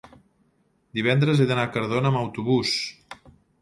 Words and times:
divendres 1.01 1.45
he 1.45 1.49
d'anar 1.53 1.69
a 1.71 1.73
Cardona 1.79 2.13
amb 2.13 2.25
autobús. 2.25 2.77